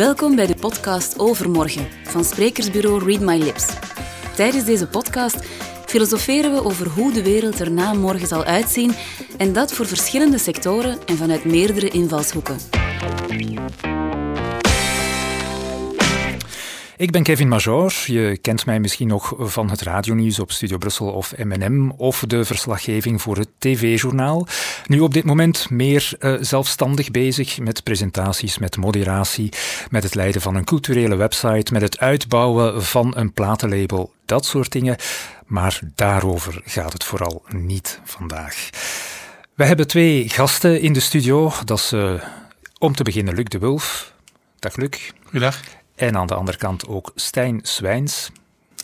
[0.00, 3.66] Welkom bij de podcast Overmorgen van sprekersbureau Read My Lips.
[4.36, 5.36] Tijdens deze podcast
[5.86, 8.92] filosoferen we over hoe de wereld er na morgen zal uitzien
[9.36, 12.56] en dat voor verschillende sectoren en vanuit meerdere invalshoeken.
[17.00, 17.94] Ik ben Kevin Major.
[18.06, 22.44] Je kent mij misschien nog van het radionieuws op Studio Brussel of M&M of de
[22.44, 24.46] verslaggeving voor het TV-journaal.
[24.86, 29.52] Nu op dit moment meer uh, zelfstandig bezig met presentaties, met moderatie,
[29.90, 34.72] met het leiden van een culturele website, met het uitbouwen van een platenlabel, dat soort
[34.72, 34.96] dingen.
[35.46, 38.70] Maar daarover gaat het vooral niet vandaag.
[39.54, 41.52] We hebben twee gasten in de studio.
[41.64, 42.12] Dat is uh,
[42.78, 44.14] om te beginnen Luc de Wulf.
[44.58, 45.10] Dag Luc.
[45.22, 45.79] Goedendag.
[46.00, 48.30] En aan de andere kant ook Stijn Zwijns.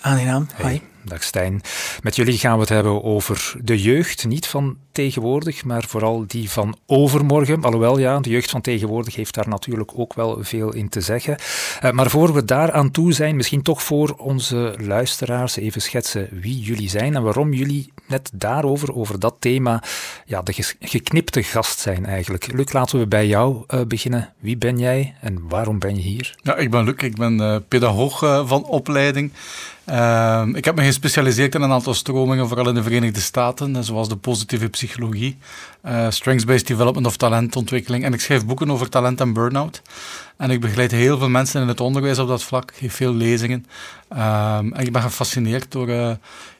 [0.00, 0.82] Aangenaam, hoi.
[1.06, 1.60] Dag Stijn.
[2.02, 6.50] Met jullie gaan we het hebben over de jeugd, niet van tegenwoordig, maar vooral die
[6.50, 7.62] van overmorgen.
[7.62, 11.36] Alhoewel, ja, de jeugd van tegenwoordig heeft daar natuurlijk ook wel veel in te zeggen.
[11.84, 16.28] Uh, maar voor we daar aan toe zijn, misschien toch voor onze luisteraars even schetsen
[16.32, 19.82] wie jullie zijn en waarom jullie net daarover, over dat thema,
[20.26, 22.52] ja, de geknipte gast zijn eigenlijk.
[22.52, 24.32] Luc, laten we bij jou uh, beginnen.
[24.38, 26.34] Wie ben jij en waarom ben je hier?
[26.42, 29.32] Ja, ik ben Luc, ik ben uh, pedagoog van opleiding.
[29.90, 34.08] Uh, ik heb me gespecialiseerd in een aantal stromingen, vooral in de Verenigde Staten, zoals
[34.08, 35.38] de positieve psychologie,
[35.84, 38.04] uh, strengths-based development of talentontwikkeling.
[38.04, 39.82] En ik schrijf boeken over talent en burn-out.
[40.36, 43.66] En ik begeleid heel veel mensen in het onderwijs op dat vlak, geef veel lezingen.
[44.12, 46.10] Uh, en ik ben gefascineerd door, uh,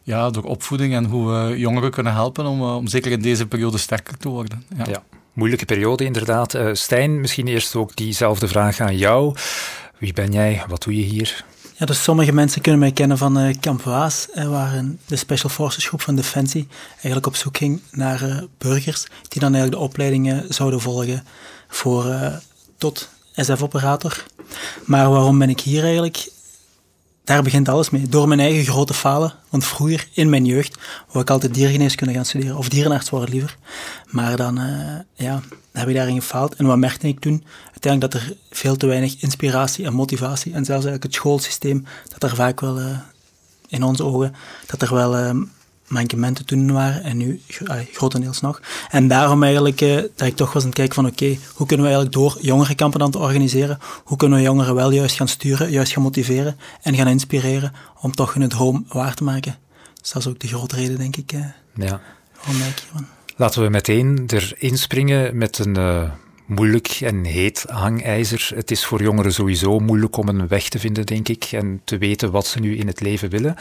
[0.02, 3.78] ja, door opvoeding en hoe we jongeren kunnen helpen om, om zeker in deze periode
[3.78, 4.64] sterker te worden.
[4.86, 5.02] Ja.
[5.32, 6.58] moeilijke periode inderdaad.
[6.72, 9.34] Stijn, misschien eerst ook diezelfde vraag aan jou.
[9.98, 10.62] Wie ben jij?
[10.68, 11.44] Wat doe je hier?
[11.78, 15.50] Ja, dus sommige mensen kunnen mij kennen van uh, Camp Waas, uh, waar de Special
[15.50, 19.88] Forces groep van Defensie eigenlijk op zoek ging naar uh, burgers die dan eigenlijk de
[19.88, 21.24] opleidingen zouden volgen
[21.68, 22.14] voor
[22.78, 24.24] tot SF-operator.
[24.84, 26.28] Maar waarom ben ik hier eigenlijk?
[27.26, 28.08] Daar begint alles mee.
[28.08, 29.34] Door mijn eigen grote falen.
[29.48, 32.56] Want vroeger, in mijn jeugd, wou ik altijd diergeneeskunde gaan studeren.
[32.56, 33.56] Of dierenarts worden liever.
[34.06, 34.60] Maar dan,
[35.14, 35.42] ja,
[35.72, 36.54] heb ik daarin gefaald.
[36.54, 37.44] En wat merkte ik toen?
[37.82, 42.30] uiteindelijk dat er veel te weinig inspiratie en motivatie, en zelfs eigenlijk het schoolsysteem, dat
[42.30, 42.98] er vaak wel, uh,
[43.68, 44.34] in onze ogen,
[44.66, 45.42] dat er wel uh,
[45.88, 48.60] mankementen toen waren, en nu uh, grotendeels nog.
[48.90, 51.86] En daarom eigenlijk uh, dat ik toch was aan het kijken van oké, hoe kunnen
[51.86, 55.70] we eigenlijk door jongerenkampen dan te organiseren, hoe kunnen we jongeren wel juist gaan sturen,
[55.70, 59.58] juist gaan motiveren en gaan inspireren om toch hun droom waar te maken.
[60.00, 61.54] Dus dat is ook de grote reden, denk ik, ja.
[61.74, 63.06] waarom ik hiervan.
[63.36, 65.76] Laten we meteen erin springen met een
[66.46, 68.50] moeilijk en heet hangijzer.
[68.54, 71.98] Het is voor jongeren sowieso moeilijk om een weg te vinden, denk ik, en te
[71.98, 73.56] weten wat ze nu in het leven willen.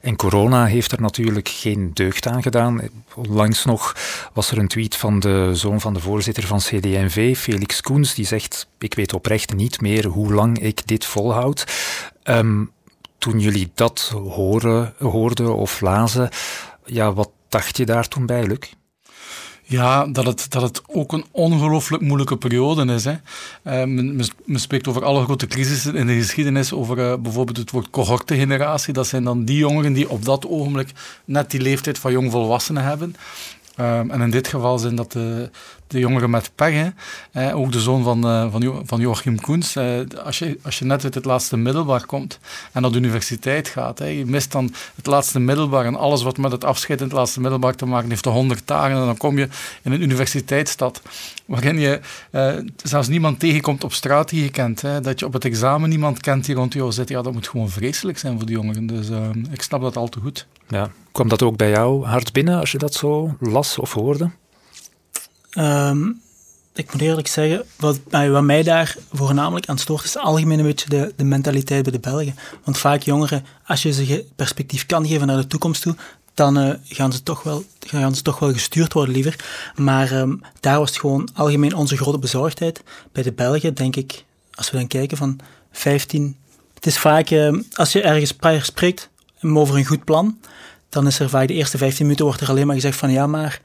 [0.00, 2.80] En corona heeft er natuurlijk geen deugd aan gedaan.
[3.14, 3.96] Onlangs nog
[4.32, 8.26] was er een tweet van de zoon van de voorzitter van CD&V, Felix Koens, die
[8.26, 11.66] zegt: Ik weet oprecht niet meer hoe lang ik dit volhoud.
[12.24, 12.70] Um,
[13.18, 16.28] toen jullie dat horen, hoorden of lazen,
[16.84, 18.72] ja, wat dacht je daar toen bij, Luc?
[19.70, 23.04] Ja, dat het, dat het ook een ongelooflijk moeilijke periode is.
[23.04, 23.12] Hè.
[23.12, 27.90] Uh, men, spreekt over alle grote crisissen in de geschiedenis, over uh, bijvoorbeeld het woord
[27.90, 28.92] cohortegeneratie.
[28.92, 30.92] Dat zijn dan die jongeren die op dat ogenblik
[31.24, 33.16] net die leeftijd van jongvolwassenen hebben.
[33.80, 35.50] Uh, en in dit geval zijn dat de,
[35.88, 36.92] de jongeren met pech.
[37.32, 37.54] Hè.
[37.54, 39.76] ook de zoon van, uh, van, van Joachim Koens.
[39.76, 42.38] Uh, als, je, als je net uit het laatste middelbaar komt
[42.72, 46.36] en naar de universiteit gaat, hè, je mist dan het laatste middelbaar en alles wat
[46.36, 48.96] met het afscheid in het laatste middelbaar te maken heeft, de honderd dagen.
[48.96, 49.48] En dan kom je
[49.82, 51.02] in een universiteitsstad
[51.44, 52.00] waarin je
[52.82, 54.82] zelfs niemand tegenkomt op straat die je kent.
[54.82, 55.00] Hè.
[55.00, 57.08] Dat je op het examen niemand kent die rond jou zit.
[57.08, 58.86] Ja, dat moet gewoon vreselijk zijn voor die jongeren.
[58.86, 59.08] Dus
[59.50, 60.46] ik snap dat al te goed.
[60.68, 60.90] Ja.
[61.12, 64.30] Kwam dat ook bij jou hard binnen als je dat zo las of hoorde?
[65.50, 66.20] Um,
[66.78, 70.88] ik moet eerlijk zeggen, wat, wat, mij daar voornamelijk aan stoort, is algemeen een beetje
[70.88, 72.34] de, de mentaliteit bij de Belgen.
[72.64, 75.96] Want vaak jongeren, als je ze perspectief kan geven naar de toekomst toe,
[76.34, 79.44] dan uh, gaan, ze toch wel, gaan ze toch wel gestuurd worden liever.
[79.76, 82.82] Maar um, daar was gewoon algemeen onze grote bezorgdheid.
[83.12, 84.24] Bij de Belgen, denk ik,
[84.54, 85.38] als we dan kijken van
[85.72, 86.36] 15...
[86.74, 88.34] Het is vaak, uh, als je ergens
[88.66, 89.08] spreekt
[89.42, 90.38] over een goed plan,
[90.88, 93.26] dan is er vaak de eerste 15 minuten wordt er alleen maar gezegd van ja,
[93.26, 93.60] maar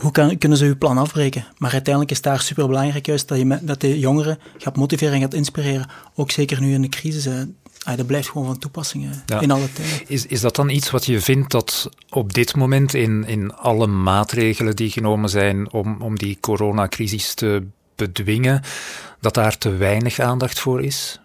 [0.00, 1.46] hoe kan, kunnen ze uw plan afbreken?
[1.58, 5.20] Maar uiteindelijk is daar super belangrijk juist dat, je, dat de jongeren gaat motiveren en
[5.20, 5.90] gaat inspireren.
[6.14, 7.28] Ook zeker nu in de crisis.
[7.82, 9.08] Ah, dat blijft gewoon van toepassing
[9.40, 10.08] in alle tijden.
[10.08, 13.86] Is, is dat dan iets wat je vindt dat op dit moment in, in alle
[13.86, 17.66] maatregelen die genomen zijn om, om die coronacrisis te
[17.96, 18.62] bedwingen,
[19.20, 21.20] dat daar te weinig aandacht voor is?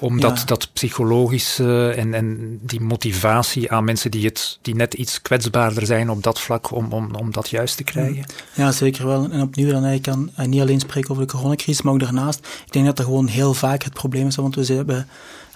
[0.00, 5.86] Omdat dat psychologische en, en die motivatie aan mensen die, het, die net iets kwetsbaarder
[5.86, 8.24] zijn op dat vlak, om, om, om dat juist te krijgen?
[8.54, 9.28] Ja, zeker wel.
[9.30, 12.38] En opnieuw, dan ik kan niet alleen spreken over de coronacrisis, maar ook daarnaast.
[12.66, 15.08] Ik denk dat dat gewoon heel vaak het probleem is, want we hebben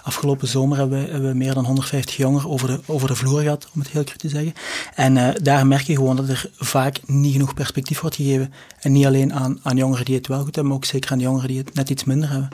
[0.03, 3.41] Afgelopen zomer hebben we, hebben we, meer dan 150 jongeren over de, over de vloer
[3.41, 4.53] gehad, om het heel cru te zeggen.
[4.95, 8.53] En uh, daar merk je gewoon dat er vaak niet genoeg perspectief wordt gegeven.
[8.79, 11.19] En niet alleen aan, aan jongeren die het wel goed hebben, maar ook zeker aan
[11.19, 12.49] jongeren die het net iets minder hebben.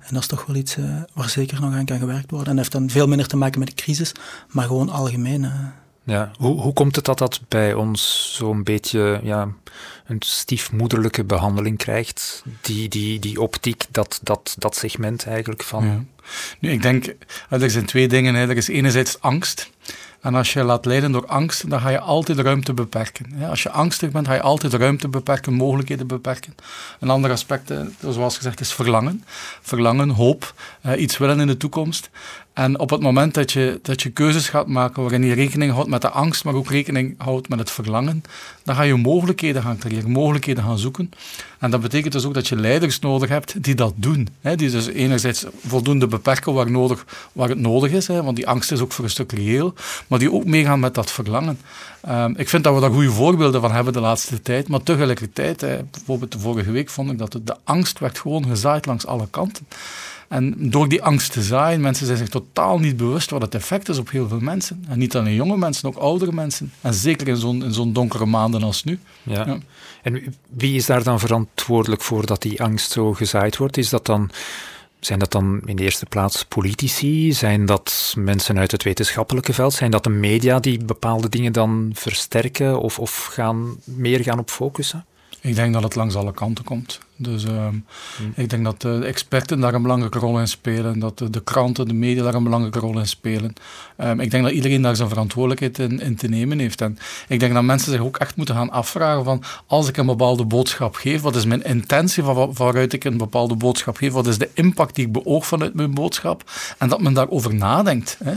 [0.00, 2.48] En dat is toch wel iets uh, waar zeker nog aan kan gewerkt worden.
[2.48, 4.12] En dat heeft dan veel minder te maken met de crisis,
[4.48, 5.46] maar gewoon algemeen.
[6.04, 9.48] Ja, hoe, hoe komt het dat dat bij ons zo'n beetje ja,
[10.06, 12.44] een stiefmoederlijke behandeling krijgt?
[12.60, 15.84] Die, die, die optiek, dat, dat, dat segment eigenlijk van.
[15.84, 16.04] Ja.
[16.58, 17.14] Nu, ik denk,
[17.48, 18.34] er zijn twee dingen.
[18.34, 18.48] Hè.
[18.48, 19.70] Er is enerzijds angst.
[20.20, 23.42] En als je laat leiden door angst, dan ga je altijd ruimte beperken.
[23.48, 26.54] Als je angstig bent, ga je altijd ruimte beperken, mogelijkheden beperken.
[27.00, 27.72] Een ander aspect,
[28.08, 29.24] zoals gezegd, is verlangen.
[29.60, 30.54] Verlangen, hoop,
[30.96, 32.10] iets willen in de toekomst.
[32.54, 35.88] En op het moment dat je, dat je keuzes gaat maken waarin je rekening houdt
[35.88, 38.22] met de angst, maar ook rekening houdt met het verlangen,
[38.62, 41.10] dan ga je mogelijkheden gaan creëren, mogelijkheden gaan zoeken.
[41.58, 44.28] En dat betekent dus ook dat je leiders nodig hebt die dat doen.
[44.40, 48.48] Hè, die dus enerzijds voldoende beperken waar, nodig, waar het nodig is, hè, want die
[48.48, 49.74] angst is ook voor een stuk reëel,
[50.06, 51.58] maar die ook meegaan met dat verlangen.
[52.08, 55.60] Um, ik vind dat we daar goede voorbeelden van hebben de laatste tijd, maar tegelijkertijd,
[55.60, 59.26] hè, bijvoorbeeld de vorige week vond ik dat de angst werd gewoon gezaaid langs alle
[59.30, 59.66] kanten.
[60.34, 63.88] En door die angst te zaaien, mensen zijn zich totaal niet bewust wat het effect
[63.88, 64.84] is op heel veel mensen.
[64.88, 66.72] En niet alleen jonge mensen, ook oudere mensen.
[66.80, 68.98] En zeker in zo'n, donkere maanden als nu.
[69.22, 69.46] Ja.
[69.46, 69.58] ja.
[70.02, 73.76] En wie is daar dan verantwoordelijk voor dat die angst zo gezaaid wordt?
[73.76, 74.30] Is dat dan...
[75.00, 77.32] Zijn dat dan in de eerste plaats politici?
[77.32, 79.72] Zijn dat mensen uit het wetenschappelijke veld?
[79.72, 84.50] Zijn dat de media die bepaalde dingen dan versterken of, of gaan, meer gaan op
[84.50, 85.04] focussen?
[85.40, 87.00] Ik denk dat het langs alle kanten komt.
[87.16, 87.66] Dus uh,
[88.34, 91.88] ik denk dat de experten daar een belangrijke rol in spelen, dat de, de kranten,
[91.88, 93.52] de media daar een belangrijke rol in spelen.
[93.98, 96.80] Um, ik denk dat iedereen daar zijn verantwoordelijkheid in, in, te nemen heeft.
[96.80, 100.06] En ik denk dat mensen zich ook echt moeten gaan afvragen van, als ik een
[100.06, 104.26] bepaalde boodschap geef, wat is mijn intentie van waaruit ik een bepaalde boodschap geef, wat
[104.26, 108.18] is de impact die ik beoog vanuit mijn boodschap, en dat men daarover nadenkt.
[108.24, 108.34] Hè.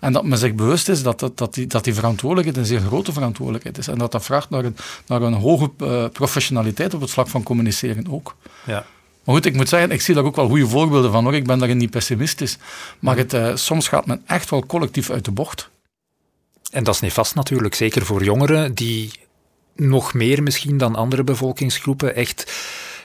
[0.00, 2.86] En dat men zich bewust is dat, dat, dat, die, dat die verantwoordelijkheid een zeer
[2.86, 3.88] grote verantwoordelijkheid is.
[3.88, 4.76] En dat dat vraagt naar een,
[5.06, 8.36] naar een hoge uh, professionaliteit op het vlak van communiceren ook.
[8.64, 8.86] Ja.
[9.24, 11.34] Maar goed, ik moet zeggen, ik zie daar ook wel goede voorbeelden van hoor.
[11.34, 12.58] Ik ben daarin niet pessimistisch.
[12.98, 15.70] Maar het, uh, soms gaat men echt wel collectief uit de bocht.
[16.70, 19.12] En dat is niet vast natuurlijk, zeker voor jongeren die
[19.74, 22.52] nog meer misschien dan andere bevolkingsgroepen echt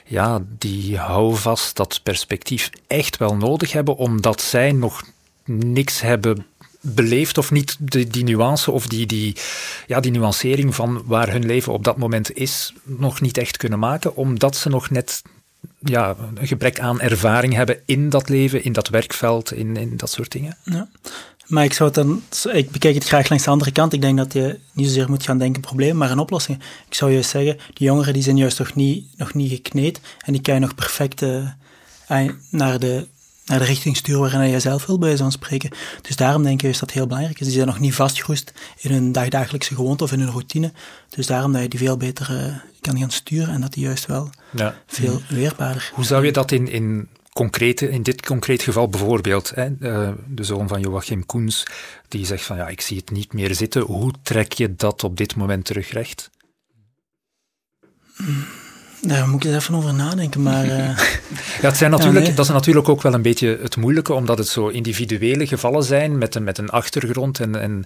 [0.04, 5.02] ja, die houvast, dat perspectief echt wel nodig hebben, omdat zij nog
[5.44, 6.46] niks hebben
[6.82, 9.36] beleefd of niet de, die nuance of die, die,
[9.86, 13.78] ja, die nuancering van waar hun leven op dat moment is, nog niet echt kunnen
[13.78, 15.22] maken, omdat ze nog net
[15.78, 20.10] ja, een gebrek aan ervaring hebben in dat leven, in dat werkveld, in, in dat
[20.10, 20.56] soort dingen.
[20.64, 20.88] Ja.
[21.46, 23.92] Maar ik, zou het dan, ik bekijk het graag langs de andere kant.
[23.92, 26.58] Ik denk dat je niet zozeer moet gaan denken probleem, maar een oplossing.
[26.88, 30.32] Ik zou juist zeggen, die jongeren die zijn juist nog niet, nog niet gekneed en
[30.32, 31.48] die kan je nog perfect uh,
[32.50, 33.06] naar de
[33.44, 35.70] naar de richting sturen waarin je zelf wil, bij zo'n spreken.
[36.02, 37.46] Dus daarom denk ik juist dat heel belangrijk is.
[37.46, 40.72] Die zijn nog niet vastgeroest in hun dagdagelijkse gewoonte of in hun routine.
[41.08, 44.06] Dus daarom dat je die veel beter uh, kan gaan sturen en dat die juist
[44.06, 44.74] wel ja.
[44.86, 45.90] veel weerbaarder...
[45.94, 50.44] Hoe zou je dat in, in, concrete, in dit concreet geval bijvoorbeeld, hè, uh, de
[50.44, 51.66] zoon van Joachim Koens,
[52.08, 53.82] die zegt van ja, ik zie het niet meer zitten.
[53.82, 56.30] Hoe trek je dat op dit moment terug recht?
[58.16, 58.44] Hmm.
[59.06, 60.64] Daar moet ik eens even over nadenken, maar...
[60.64, 60.70] Uh...
[61.62, 64.48] ja, het zijn natuurlijk, dat is natuurlijk ook wel een beetje het moeilijke, omdat het
[64.48, 67.84] zo individuele gevallen zijn met een, met een achtergrond en, en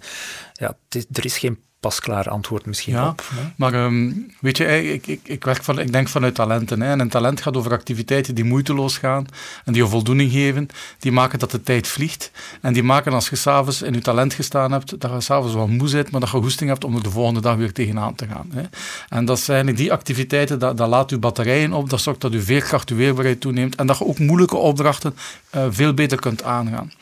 [0.52, 0.76] ja,
[1.12, 3.25] er is geen pasklaar antwoord misschien ja, op.
[3.56, 6.80] Maar um, weet je, ik, ik, ik, werk van, ik denk vanuit talenten.
[6.80, 9.26] Hè, en een talent gaat over activiteiten die moeiteloos gaan
[9.64, 10.68] en die je voldoening geven.
[10.99, 12.30] Die maken dat de tijd vliegt.
[12.61, 15.66] En die maken als je s'avonds in je talent gestaan hebt, dat je s'avonds wel
[15.66, 18.26] moe bent, maar dat je goesting hebt om er de volgende dag weer tegenaan te
[18.26, 18.50] gaan.
[18.54, 18.62] Hè.
[19.09, 22.40] En dat zijn die activiteiten, dat, dat laat je batterijen op, dat zorgt dat je
[22.40, 25.16] veerkracht, je weerbaarheid toeneemt en dat je ook moeilijke opdrachten
[25.54, 26.92] uh, veel beter kunt aangaan.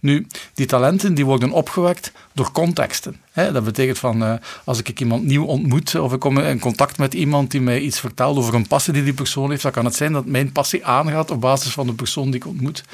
[0.00, 3.16] Nu, die talenten die worden opgewekt door contexten.
[3.34, 7.14] Dat betekent van, uh, als ik iemand nieuw ontmoet of ik kom in contact met
[7.14, 9.94] iemand die mij iets vertelt over een passie die die persoon heeft, dan kan het
[9.94, 12.84] zijn dat mijn passie aangaat op basis van de persoon die ik ontmoet.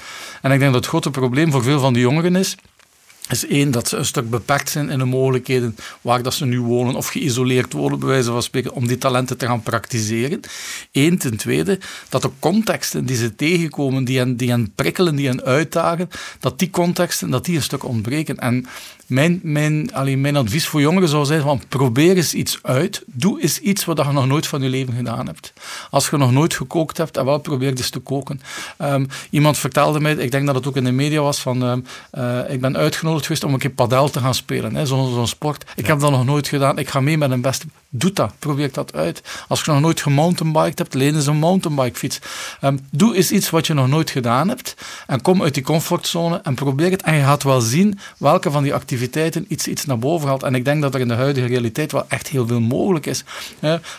[0.43, 2.57] En ik denk dat het grote probleem voor veel van die jongeren is,
[3.31, 6.61] is één, dat ze een stuk beperkt zijn in de mogelijkheden waar dat ze nu
[6.61, 10.41] wonen of geïsoleerd worden, bij wijze van spreken, om die talenten te gaan praktiseren.
[10.93, 11.79] Eén, ten tweede,
[12.09, 16.09] dat de contexten die ze tegenkomen, die hen, die hen prikkelen, die hen uitdagen,
[16.41, 18.39] dat die contexten, dat die een stuk ontbreken.
[18.39, 18.67] En
[19.11, 23.03] mijn, mijn, alleen mijn advies voor jongeren zou zijn van probeer eens iets uit.
[23.07, 25.53] Doe eens iets wat je nog nooit van je leven gedaan hebt.
[25.91, 28.41] Als je nog nooit gekookt hebt, dan wel probeer eens te koken.
[28.79, 31.85] Um, iemand vertelde mij, ik denk dat het ook in de media was, van um,
[32.15, 34.87] uh, ik ben uitgenodigd geweest om een keer padel te gaan spelen.
[34.87, 35.65] Zo'n zo sport.
[35.77, 36.79] Ik heb dat nog nooit gedaan.
[36.79, 37.67] Ik ga mee met een beste.
[37.93, 38.33] Doe dat.
[38.39, 39.23] Probeer dat uit.
[39.49, 42.19] Als je nog nooit gemountainbiked hebt, leen eens een mountainbikefiets.
[42.63, 44.75] Um, doe eens iets wat je nog nooit gedaan hebt.
[45.07, 47.03] En kom uit die comfortzone en probeer het.
[47.03, 50.43] En je gaat wel zien welke van die activiteiten iets, iets naar boven haalt.
[50.43, 53.25] En ik denk dat er in de huidige realiteit wel echt heel veel mogelijk is.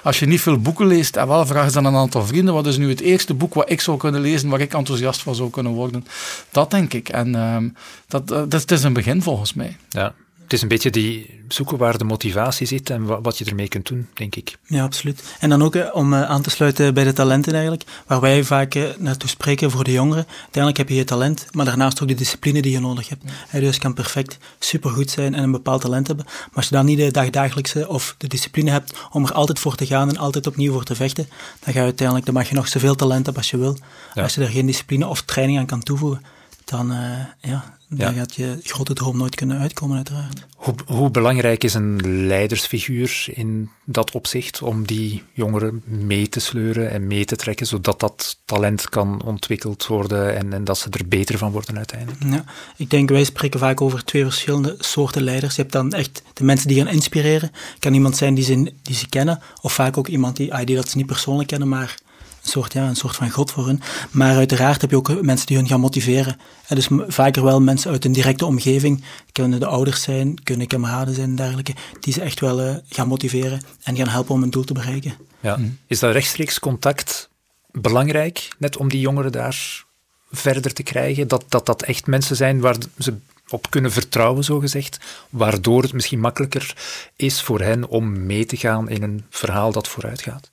[0.03, 2.67] Als je niet veel boeken leest, en wel vraag eens aan een aantal vrienden, wat
[2.67, 5.49] is nu het eerste boek wat ik zou kunnen lezen, waar ik enthousiast van zou
[5.49, 6.05] kunnen worden?
[6.51, 7.09] Dat denk ik.
[7.09, 7.75] En um,
[8.07, 9.77] dat, dat, dat is een begin volgens mij.
[9.89, 10.13] Ja,
[10.51, 13.87] het is een beetje die zoeken waar de motivatie zit en wat je ermee kunt
[13.87, 14.57] doen, denk ik.
[14.65, 15.23] Ja, absoluut.
[15.39, 18.75] En dan ook om uh, aan te sluiten bij de talenten eigenlijk, waar wij vaak
[18.75, 20.25] uh, naartoe spreken voor de jongeren.
[20.27, 23.23] Uiteindelijk heb je je talent, maar daarnaast ook de discipline die je nodig hebt.
[23.51, 23.59] Ja.
[23.59, 26.97] dus kan perfect supergoed zijn en een bepaald talent hebben, maar als je dan niet
[26.97, 30.73] de dagdagelijkse of de discipline hebt om er altijd voor te gaan en altijd opnieuw
[30.73, 31.27] voor te vechten,
[31.59, 33.77] dan ga je uiteindelijk, dan mag je nog zoveel talent hebben als je wil.
[34.13, 34.23] Ja.
[34.23, 36.21] Als je er geen discipline of training aan kan toevoegen,
[36.65, 37.53] dan, uh,
[37.97, 40.47] ja, dan gaat je grote droom nooit kunnen uitkomen, uiteraard.
[40.55, 46.91] Hoe, hoe, belangrijk is een leidersfiguur in dat opzicht om die jongeren mee te sleuren
[46.91, 51.07] en mee te trekken, zodat dat talent kan ontwikkeld worden en, en dat ze er
[51.07, 52.23] beter van worden uiteindelijk?
[52.23, 52.43] Ja,
[52.77, 55.55] ik denk, wij spreken vaak over twee verschillende soorten leiders.
[55.55, 57.51] Je hebt dan echt de mensen die gaan inspireren.
[57.79, 60.75] kan iemand zijn die ze, die ze kennen, of vaak ook iemand die, ah, die
[60.75, 61.97] dat ze niet persoonlijk kennen, maar
[62.41, 63.81] soort, ja, een soort van god voor hun.
[64.11, 66.37] Maar uiteraard heb je ook mensen die hun gaan motiveren.
[66.67, 71.13] En dus vaker wel mensen uit een directe omgeving, kunnen de ouders zijn, kunnen kameraden
[71.13, 74.49] zijn en dergelijke, die ze echt wel uh, gaan motiveren en gaan helpen om een
[74.49, 75.13] doel te bereiken.
[75.39, 75.59] Ja.
[75.87, 77.29] Is dat rechtstreeks contact
[77.71, 79.85] belangrijk, net om die jongeren daar
[80.31, 81.27] verder te krijgen?
[81.27, 83.17] Dat dat, dat echt mensen zijn waar ze
[83.49, 86.75] op kunnen vertrouwen, zogezegd, waardoor het misschien makkelijker
[87.15, 90.49] is voor hen om mee te gaan in een verhaal dat vooruit gaat?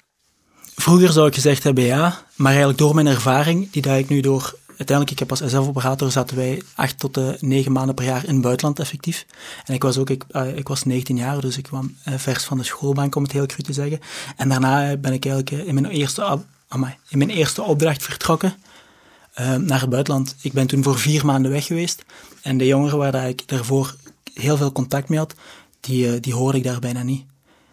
[0.80, 4.20] Vroeger zou ik gezegd hebben ja, maar eigenlijk door mijn ervaring, die dat ik nu
[4.20, 4.56] door...
[4.66, 8.32] Uiteindelijk, ik heb als SF-operator, zaten wij acht tot uh, negen maanden per jaar in
[8.32, 9.26] het buitenland effectief.
[9.64, 12.44] En ik was ook, ik, uh, ik was 19 jaar, dus ik kwam uh, vers
[12.44, 14.00] van de schoolbank, om het heel cru te zeggen.
[14.36, 16.38] En daarna ben ik eigenlijk in, mijn eerste,
[17.08, 18.54] in mijn eerste opdracht vertrokken
[19.58, 20.36] naar het buitenland.
[20.40, 22.04] Ik ben toen voor vier maanden weg geweest.
[22.42, 23.94] En de jongeren waar ik daarvoor
[24.34, 25.34] heel veel contact mee had,
[25.80, 27.24] die, die hoorde ik daar bijna niet.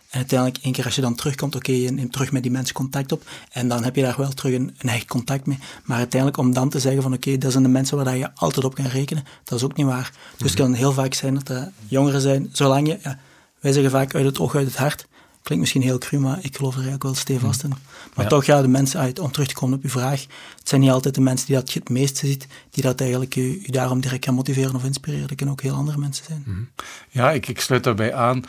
[0.10, 2.76] En uiteindelijk, één keer als je dan terugkomt, oké, je neemt terug met die mensen
[2.76, 3.24] contact op.
[3.52, 5.60] En dan heb je daar wel terug een, een echt contact mee.
[5.84, 8.66] Maar uiteindelijk, om dan te zeggen van oké, dat zijn de mensen waar je altijd
[8.66, 10.12] op kan rekenen, dat is ook niet waar.
[10.38, 13.20] Dus het kan heel vaak zijn dat er jongeren zijn, zolang je, ja,
[13.60, 15.08] wij zeggen vaak uit het oog, uit het hart.
[15.42, 17.74] Klinkt misschien heel cru, maar ik geloof er eigenlijk wel stevast in.
[18.16, 20.22] Maar toch, ja, de mensen, uit, om terug te komen op uw vraag,
[20.60, 23.36] het zijn niet altijd de mensen die dat je het meeste ziet, die dat eigenlijk
[23.36, 25.28] u, u daarom direct gaan motiveren of inspireren.
[25.28, 26.70] Dat kunnen ook heel andere mensen zijn.
[27.10, 28.44] Ja, ik, ik sluit daarbij aan.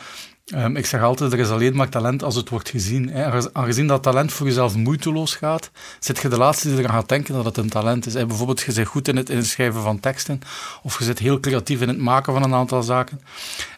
[0.55, 3.13] Um, ik zeg altijd, er is alleen maar talent als het wordt gezien.
[3.53, 7.33] Aangezien dat talent voor jezelf moeiteloos gaat, zit je de laatste die eraan gaat denken
[7.33, 8.13] dat het een talent is.
[8.13, 10.39] Bijvoorbeeld, je bent goed in het, in het schrijven van teksten,
[10.83, 13.21] of je zit heel creatief in het maken van een aantal zaken.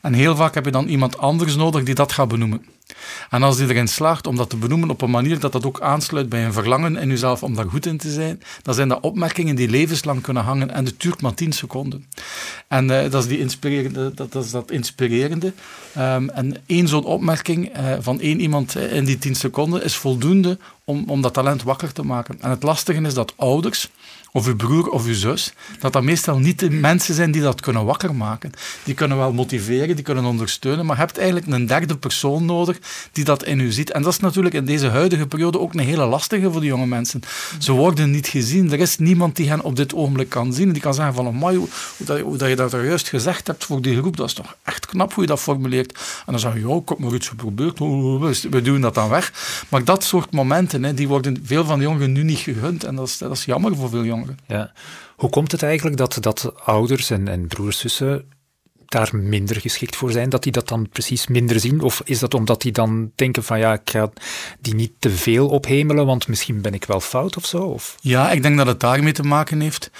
[0.02, 2.66] En heel vaak heb je dan iemand anders nodig die dat gaat benoemen.
[3.30, 5.82] En als die erin slaagt om dat te benoemen op een manier dat dat ook
[5.82, 9.00] aansluit bij een verlangen in jezelf om daar goed in te zijn, dan zijn dat
[9.02, 12.06] opmerkingen die levenslang kunnen hangen en het duurt maar 10 seconden.
[12.68, 15.54] En uh, dat is die inspirerende, dat, is dat inspirerende.
[15.98, 20.58] Um, en één zo'n opmerking uh, van één iemand in die 10 seconden is voldoende
[20.90, 22.42] om, om dat talent wakker te maken.
[22.42, 23.90] En het lastige is dat ouders
[24.32, 27.62] of uw broer of uw zus, dat dat meestal niet de mensen zijn die dat
[27.62, 28.52] kunnen wakker maken.
[28.84, 32.80] Die kunnen wel motiveren, die kunnen ondersteunen, maar je hebt eigenlijk een derde persoon nodig
[33.12, 33.92] die dat in u ziet.
[33.92, 36.86] En dat is natuurlijk in deze huidige periode ook een hele lastige voor die jonge
[36.86, 37.22] mensen.
[37.60, 38.72] Ze worden niet gezien.
[38.72, 40.72] Er is niemand die hen op dit ogenblik kan zien.
[40.72, 41.68] Die kan zeggen van, amai, hoe,
[41.98, 44.56] dat, hoe dat je dat er juist gezegd hebt voor die groep, dat is toch
[44.64, 45.92] echt knap hoe je dat formuleert.
[46.26, 47.80] En dan zeg je, ja, ik maar iets geprobeerd,
[48.50, 49.34] we doen dat dan weg.
[49.70, 52.84] Maar dat soort momenten, hè, die worden veel van de jongeren nu niet gegund.
[52.84, 54.38] En dat is, dat is jammer voor veel jongeren.
[54.48, 54.72] Ja.
[55.16, 58.26] Hoe komt het eigenlijk dat, dat ouders en, en broers, zussen
[58.86, 61.82] daar minder geschikt voor zijn, dat die dat dan precies minder zien?
[61.82, 64.12] Of is dat omdat die dan denken van ja, ik ga
[64.60, 67.58] die niet te veel ophemelen, want misschien ben ik wel fout of zo?
[67.58, 67.98] Of?
[68.02, 69.92] Ja, ik denk dat het daarmee te maken heeft.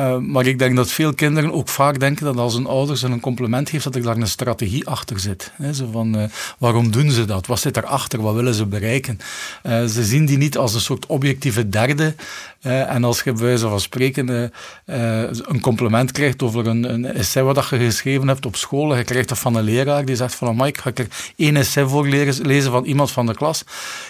[0.00, 3.06] Uh, maar ik denk dat veel kinderen ook vaak denken dat als een ouder ze
[3.06, 5.52] een compliment geeft, dat er daar een strategie achter zit.
[5.72, 6.24] zo van, uh,
[6.58, 7.46] waarom doen ze dat?
[7.46, 8.22] Wat zit erachter?
[8.22, 9.18] Wat willen ze bereiken?
[9.62, 12.14] Uh, ze zien die niet als een soort objectieve derde.
[12.62, 14.52] en als je bij wijze van spreken
[14.84, 19.28] een compliment krijgt over een, een essay wat je geschreven hebt op school, je krijgt
[19.28, 22.84] dat van een leraar die zegt van, Mike, ga er één essay voor lezen van
[22.84, 23.64] iemand van de klas?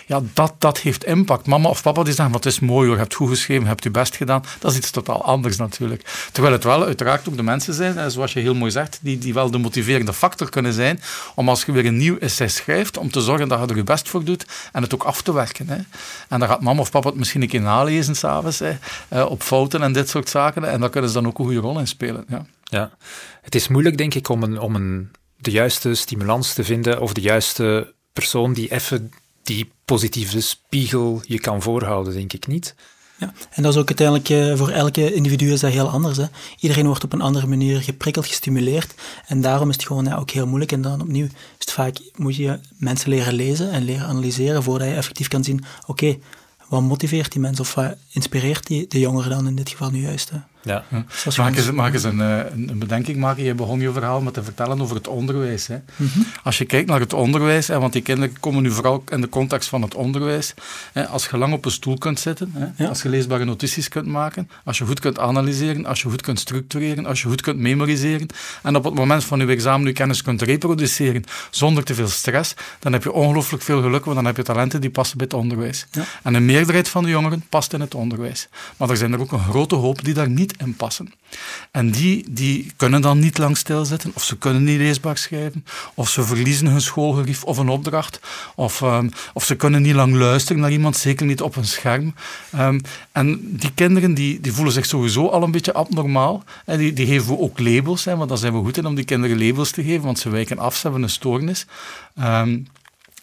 [0.06, 1.46] Ja, dat, dat heeft impact.
[1.46, 3.84] Mama of papa die zeggen, wat is mooi hoor, je hebt goed geschreven, je hebt
[3.84, 4.42] je best gedaan.
[4.58, 5.72] Dat is iets totaal anders natuurlijk
[6.32, 9.34] Terwijl het wel uiteraard ook de mensen zijn, zoals je heel mooi zegt, die, die
[9.34, 11.00] wel de motiverende factor kunnen zijn
[11.34, 13.82] om als je weer een nieuw essay schrijft, om te zorgen dat je er je
[13.82, 15.68] best voor doet en het ook af te werken.
[15.68, 15.78] Hè.
[16.28, 18.76] En dan gaat mama of papa het misschien een keer nalezen s'avonds, uh,
[19.28, 20.64] op fouten en dit soort zaken.
[20.64, 22.24] En daar kunnen ze dan ook een goede rol in spelen.
[22.28, 22.46] Ja.
[22.64, 22.90] ja.
[23.42, 27.12] Het is moeilijk, denk ik, om, een, om een, de juiste stimulans te vinden of
[27.12, 29.12] de juiste persoon die even
[29.42, 32.74] die positieve spiegel je kan voorhouden, denk ik niet.
[33.16, 36.16] Ja, en dat is ook uiteindelijk eh, voor elke individu is dat heel anders.
[36.16, 36.24] Hè.
[36.58, 38.94] Iedereen wordt op een andere manier geprikkeld, gestimuleerd.
[39.26, 40.72] En daarom is het gewoon ja, ook heel moeilijk.
[40.72, 44.88] En dan opnieuw is het vaak, moet je mensen leren lezen en leren analyseren voordat
[44.88, 46.18] je effectief kan zien, oké,
[46.68, 50.00] wat motiveert die mensen of wat inspireert die, de jongeren dan in dit geval nu
[50.00, 50.30] juist?
[50.30, 50.38] Hè?
[50.64, 50.84] Ja.
[51.36, 51.48] Mag,
[51.88, 53.44] ik eens, een, eh, een, bedenking maken?
[53.44, 55.66] Je begon je verhaal met te vertellen over het onderwijs.
[55.66, 55.76] Hè.
[55.96, 56.18] Mhm.
[56.42, 59.28] Als je kijkt naar het onderwijs, hè, want die kinderen komen nu vooral in de
[59.28, 60.54] context van het onderwijs.
[60.92, 64.06] Hè, als je lang op een stoel kunt zitten, hè, als je leesbare notities kunt
[64.06, 67.58] maken, als je goed kunt analyseren, als je goed kunt structureren, als je goed kunt
[67.58, 68.26] memoriseren
[68.62, 72.54] en op het moment van je examen je kennis kunt reproduceren zonder te veel stress,
[72.78, 75.36] dan heb je ongelooflijk veel geluk, want dan heb je talenten die passen bij het
[75.36, 75.86] onderwijs.
[76.22, 78.48] En een meerderheid van de jongeren past in het onderwijs.
[78.76, 81.12] Maar er zijn er ook een grote hoop die daar niet in passen.
[81.70, 86.08] En die, die kunnen dan niet lang stilzitten, of ze kunnen niet leesbaar schrijven, of
[86.08, 88.20] ze verliezen hun schoolgerief of een opdracht,
[88.54, 92.14] of, um, of ze kunnen niet lang luisteren naar iemand, zeker niet op een scherm.
[92.58, 92.80] Um,
[93.12, 96.44] en die kinderen die, die voelen zich sowieso al een beetje abnormaal.
[96.64, 98.94] En die, die geven we ook labels, hè, want daar zijn we goed in om
[98.94, 101.66] die kinderen labels te geven, want ze wijken af, ze hebben een stoornis.
[102.18, 102.66] Um,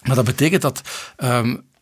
[0.01, 0.81] maar dat betekent dat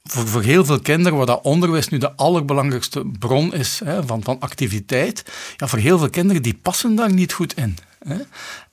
[0.04, 4.40] voor, heel veel kinderen, waar dat onderwijs nu de allerbelangrijkste bron is hè, van, van
[4.40, 5.24] activiteit,
[5.58, 7.78] ja, voor heel veel kinderen, die passen daar niet goed in.
[8.00, 8.16] Hè.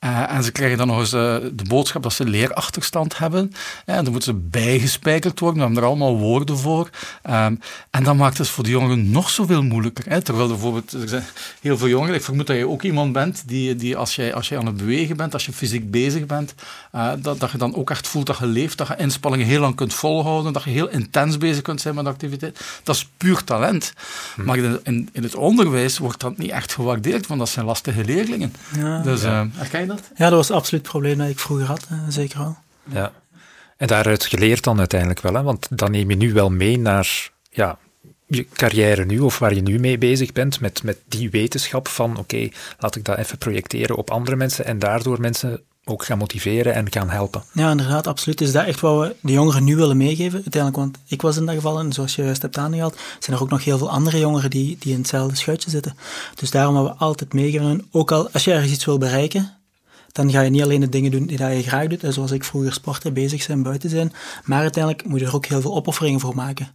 [0.05, 3.53] Uh, en ze krijgen dan nog eens uh, de boodschap dat ze leerachterstand hebben.
[3.85, 5.59] en dan moeten ze bijgespijkerd worden.
[5.59, 6.91] We hebben er allemaal woorden voor.
[7.31, 10.05] Um, en dan maakt het voor de jongeren nog zoveel moeilijker.
[10.09, 10.23] Hè.
[10.23, 11.25] Terwijl bijvoorbeeld er zijn
[11.61, 14.49] heel veel jongeren, ik vermoed dat je ook iemand bent die, die als, jij, als
[14.49, 16.55] jij aan het bewegen bent, als je fysiek bezig bent,
[16.95, 19.61] uh, dat, dat je dan ook echt voelt dat je leeft, dat je inspanningen heel
[19.61, 22.61] lang kunt volhouden, dat je heel intens bezig kunt zijn met activiteit.
[22.83, 23.93] Dat is puur talent.
[24.35, 24.45] Hm.
[24.45, 28.05] Maar in, in, in, het onderwijs wordt dat niet echt gewaardeerd, want dat zijn lastige
[28.05, 28.55] leerlingen.
[28.77, 29.03] Ja.
[29.03, 29.49] Dus ja.
[29.53, 30.11] herken je dat?
[30.17, 32.57] Ja, dat was absoluut het probleem dat ik vroeger had, zeker wel.
[32.85, 33.13] Ja.
[33.77, 35.43] En daaruit geleerd dan uiteindelijk wel, hè?
[35.43, 37.79] want dan neem je nu wel mee naar ja,
[38.27, 42.17] je carrière nu, of waar je nu mee bezig bent, met, met die wetenschap van
[42.17, 46.75] oké, laat ik dat even projecteren op andere mensen en daardoor mensen ook gaan motiveren
[46.75, 47.43] en gaan helpen.
[47.53, 48.41] Ja, inderdaad, absoluut.
[48.41, 50.35] Is dat echt wat we de jongeren nu willen meegeven?
[50.43, 53.43] Uiteindelijk, want ik was in dat geval, en zoals je juist hebt aangehaald, zijn er
[53.43, 55.97] ook nog heel veel andere jongeren die, die in hetzelfde schuitje zitten.
[56.35, 59.53] Dus daarom hebben we altijd meegeven, ook al als je ergens iets wil bereiken,
[60.13, 62.73] dan ga je niet alleen de dingen doen die je graag doet, zoals ik vroeger
[62.73, 64.13] sporten, bezig zijn, buiten zijn,
[64.45, 66.69] maar uiteindelijk moet je er ook heel veel opofferingen voor maken.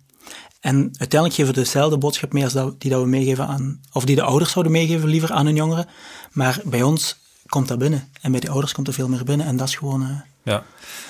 [0.60, 4.16] En uiteindelijk geven we dezelfde boodschap mee als die dat we meegeven aan, of die
[4.16, 5.88] de ouders zouden meegeven liever aan hun jongeren,
[6.32, 7.20] maar bij ons
[7.52, 8.10] komt dat binnen.
[8.22, 10.02] En bij de ouders komt er veel meer binnen en dat is gewoon...
[10.02, 10.64] Uh, ja.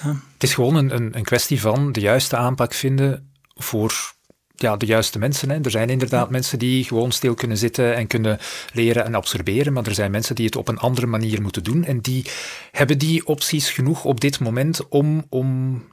[0.03, 0.15] ja.
[0.33, 4.13] Het is gewoon een, een kwestie van de juiste aanpak vinden voor
[4.55, 5.49] ja, de juiste mensen.
[5.49, 5.59] Hè.
[5.61, 8.39] Er zijn inderdaad mensen die gewoon stil kunnen zitten en kunnen
[8.73, 11.83] leren en absorberen, maar er zijn mensen die het op een andere manier moeten doen
[11.83, 12.25] en die
[12.71, 15.83] hebben die opties genoeg op dit moment om, om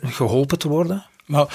[0.00, 1.06] geholpen te worden?
[1.30, 1.48] Nou,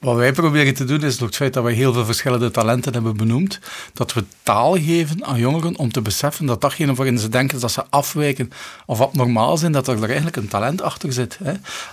[0.00, 2.92] wat wij proberen te doen is door het feit dat wij heel veel verschillende talenten
[2.92, 3.60] hebben benoemd,
[3.92, 7.72] dat we taal geven aan jongeren om te beseffen dat datgene waarin ze denken dat
[7.72, 8.50] ze afwijken
[8.86, 11.38] of abnormaal zijn, dat er eigenlijk een talent achter zit.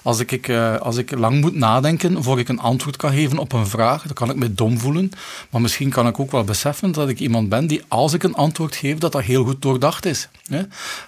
[0.01, 3.53] Als, ik, eh, als ik lang moet nadenken voor ik een antwoord kan geven op
[3.53, 5.11] een vraag, dan kan ik me dom voelen,
[5.49, 8.35] maar misschien kan ik ook wel beseffen dat ik iemand ben die als ik een
[8.35, 10.29] antwoord geef, dat dat heel goed doordacht is.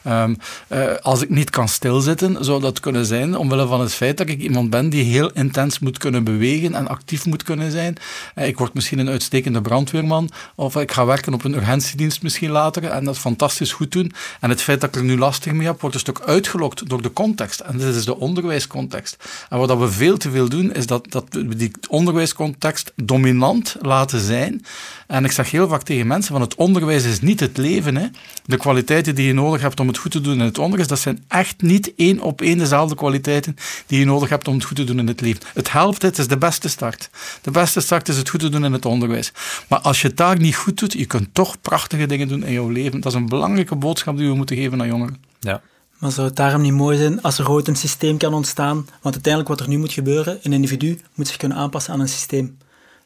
[0.04, 0.36] Ehm,
[0.68, 4.30] eh, als ik niet kan stilzitten, zou dat kunnen zijn omwille van het feit dat
[4.30, 7.98] ik iemand ben die heel intens moet kunnen bewegen en actief moet kunnen zijn.
[8.36, 12.50] Eh, ik word misschien een uitstekende brandweerman of ik ga werken op een urgentiedienst misschien
[12.50, 14.14] later en dat fantastisch goed doen.
[14.40, 17.02] En het feit dat ik er nu lastig mee heb, wordt een stuk uitgelokt door
[17.02, 17.60] de context.
[17.60, 19.18] En dit is de onderwijscontext.
[19.50, 24.20] En wat we veel te veel doen, is dat, dat we die onderwijscontext dominant laten
[24.20, 24.66] zijn.
[25.08, 27.96] En ik zeg heel vaak tegen mensen van het onderwijs is niet het leven.
[27.96, 28.08] Hè.
[28.46, 31.00] De kwaliteiten die je nodig hebt om het goed te doen in het onderwijs, dat
[31.00, 34.76] zijn echt niet één op één dezelfde kwaliteiten die je nodig hebt om het goed
[34.76, 35.42] te doen in het leven.
[35.54, 37.10] Het helpt, het is de beste start.
[37.42, 39.32] De beste start is het goed te doen in het onderwijs.
[39.68, 42.54] Maar als je het daar niet goed doet, je kunt toch prachtige dingen doen in
[42.54, 43.00] jouw leven.
[43.00, 45.22] Dat is een belangrijke boodschap die we moeten geven aan jongeren.
[45.40, 45.62] Ja.
[45.98, 48.76] Maar zou het daarom niet mooi zijn als er ooit een systeem kan ontstaan?
[49.02, 52.10] Want uiteindelijk wat er nu moet gebeuren, een individu moet zich kunnen aanpassen aan een
[52.10, 52.58] systeem.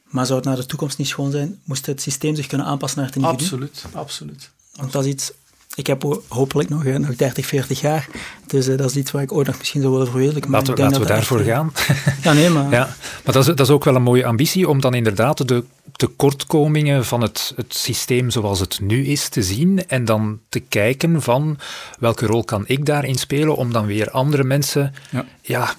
[0.04, 3.00] Maar zou het naar de toekomst niet schoon zijn, moest het systeem zich kunnen aanpassen
[3.00, 3.44] naar het individu?
[3.44, 4.50] Absoluut, absoluut.
[4.76, 5.32] Want dat is iets
[5.76, 8.08] ik heb hopelijk nog, eh, nog 30, 40 jaar.
[8.48, 10.52] Dus dat is iets waar ik ooit nog misschien zou willen verwezenlijken.
[10.52, 11.74] Laten, laten we daarvoor gaan.
[12.24, 12.72] Ja, nee, maar...
[12.72, 15.64] Ja, maar dat is, dat is ook wel een mooie ambitie om dan inderdaad de
[15.96, 21.22] tekortkomingen van het, het systeem zoals het nu is te zien en dan te kijken
[21.22, 21.58] van
[22.00, 25.26] welke rol kan ik daarin spelen om dan weer andere mensen ja.
[25.42, 25.74] ja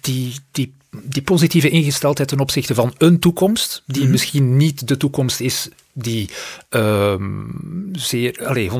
[0.00, 4.10] die, die die positieve ingesteldheid ten opzichte van een toekomst, die mhm.
[4.10, 5.68] misschien niet de toekomst is
[5.98, 6.30] die
[6.70, 8.70] um, zeer, allez,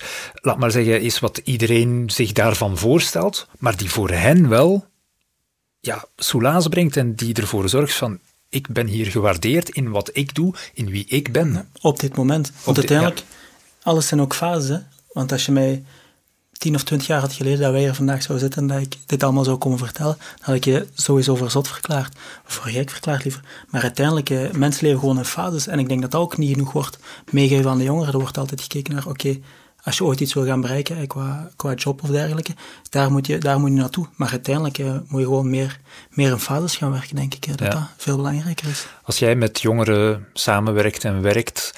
[0.00, 4.86] 100% laat maar zeggen, is wat iedereen zich daarvan voorstelt, maar die voor hen wel
[5.80, 10.34] ja, soelaas brengt en die ervoor zorgt van ik ben hier gewaardeerd in wat ik
[10.34, 11.68] doe, in wie ik ben.
[11.80, 12.52] Op dit moment.
[12.64, 13.22] Want uiteindelijk,
[13.82, 14.88] alles zijn ook fasen.
[15.12, 15.84] Want als je mij
[16.64, 18.96] tien of twintig jaar had geleden dat wij hier vandaag zouden zitten en dat ik
[19.06, 22.16] dit allemaal zou komen vertellen, dan had ik je sowieso voor zot verklaard.
[22.46, 23.42] Of voor gek verklaard liever.
[23.70, 25.66] Maar uiteindelijk, eh, mensen leven gewoon in fases.
[25.66, 26.98] En ik denk dat dat ook niet genoeg wordt
[27.30, 28.12] meegegeven aan de jongeren.
[28.12, 29.38] Er wordt altijd gekeken naar, oké,
[29.82, 32.54] als je ooit iets wil gaan bereiken, eh, qua, qua job of dergelijke,
[32.90, 34.06] daar moet je, daar moet je naartoe.
[34.16, 37.58] Maar uiteindelijk eh, moet je gewoon meer, meer in fases gaan werken, denk ik.
[37.58, 38.86] dat dat veel belangrijker is.
[39.02, 41.74] Als jij met jongeren samenwerkt en werkt,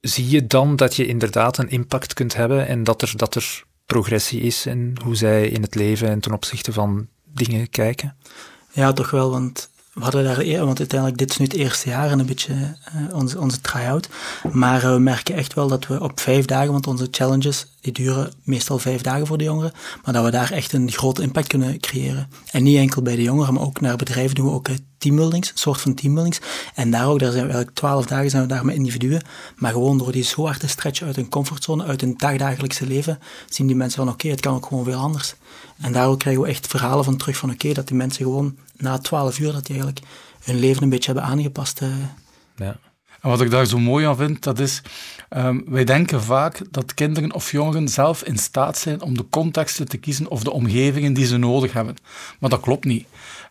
[0.00, 3.64] zie je dan dat je inderdaad een impact kunt hebben en dat er, dat er
[3.92, 8.16] progressie is en hoe zij in het leven en ten opzichte van dingen kijken?
[8.70, 12.10] Ja, toch wel, want we hadden daar, want uiteindelijk, dit is nu het eerste jaar
[12.10, 14.08] en een beetje uh, onze, onze try-out.
[14.52, 17.92] Maar uh, we merken echt wel dat we op vijf dagen, want onze challenges, die
[17.92, 19.72] duren meestal vijf dagen voor de jongeren,
[20.04, 22.28] maar dat we daar echt een grote impact kunnen creëren.
[22.50, 24.68] En niet enkel bij de jongeren, maar ook naar bedrijven doen we ook
[25.02, 26.40] teambuildings, een soort van teambuildings.
[26.74, 29.22] En daar ook, daar zijn we eigenlijk twaalf dagen zijn we daar met individuen,
[29.56, 33.18] maar gewoon door die zo hard te stretchen uit hun comfortzone, uit hun dagdagelijkse leven,
[33.48, 35.34] zien die mensen van oké, het kan ook gewoon veel anders.
[35.80, 38.98] En daardoor krijgen we echt verhalen van terug van oké, dat die mensen gewoon na
[38.98, 40.06] twaalf uur, dat die eigenlijk
[40.44, 41.80] hun leven een beetje hebben aangepast.
[41.80, 41.88] Uh.
[42.56, 42.76] Ja.
[43.22, 44.82] En wat ik daar zo mooi aan vind, dat is,
[45.36, 49.88] um, wij denken vaak dat kinderen of jongeren zelf in staat zijn om de contexten
[49.88, 51.96] te kiezen of de omgevingen die ze nodig hebben.
[52.38, 53.06] Maar dat klopt niet.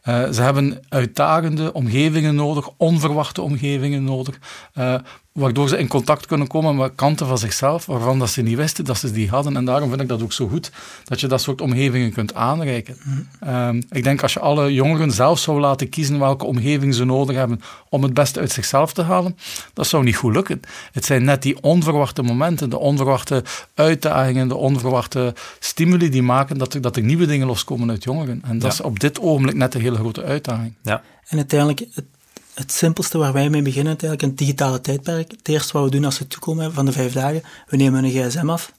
[0.10, 4.40] Uh, ze hebben uitdagende omgevingen nodig, onverwachte omgevingen nodig,
[4.78, 4.96] uh,
[5.32, 8.86] waardoor ze in contact kunnen komen met kanten van zichzelf, waarvan dat ze niet wisten
[8.86, 9.56] dat ze die hadden.
[9.56, 10.72] En daarom vind ik dat ook zo goed,
[11.04, 12.98] dat je dat soort omgevingen kunt aanreiken.
[13.40, 13.82] Mm.
[13.90, 17.62] ik denk als je alle jongeren zelf zou laten kiezen welke omgeving ze nodig hebben
[17.90, 19.38] om het beste uit zichzelf te halen,
[19.74, 20.62] dat zou niet goed lukken.
[20.92, 26.74] Het zijn net die onverwachte momenten, de onverwachte uitdagingen, de onverwachte stimuli die maken dat
[26.74, 28.42] er, dat er nieuwe dingen loskomen uit jongeren.
[28.46, 30.74] En dat is op dit ogenblik net een hele grote uitdaging.
[30.82, 31.02] Ja.
[31.28, 32.06] En uiteindelijk, het
[32.56, 35.32] simpelste waar wij mee beginnen, eigenlijk een digitale tijdperk.
[35.32, 38.12] Het eerste wat we doen als we toekomen van de vijf dagen, we nemen een
[38.12, 38.72] gsm af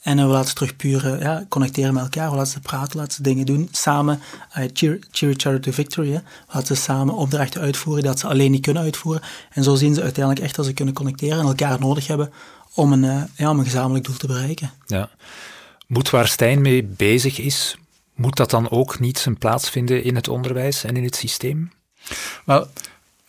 [0.00, 2.30] en we laten ze terug puur eh, ja, connecteren met elkaar.
[2.30, 3.68] We laten ze praten, laten ze dingen doen.
[3.72, 4.20] Samen,
[4.58, 6.08] uh, cheer, cheer each other to victory.
[6.08, 6.18] Hè.
[6.18, 9.22] We laten ze samen opdrachten uitvoeren dat ze alleen niet kunnen uitvoeren.
[9.50, 12.32] En zo zien ze uiteindelijk echt dat ze kunnen connecteren en elkaar nodig hebben
[12.74, 14.70] om een, uh, ja, om een gezamenlijk doel te bereiken.
[14.86, 15.10] Ja.
[15.86, 17.76] Moet waar Stijn mee bezig is,
[18.14, 21.70] moet dat dan ook niet zijn plaats vinden in het onderwijs en in het systeem?
[22.44, 22.66] Wel,